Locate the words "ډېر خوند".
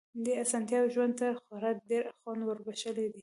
1.89-2.41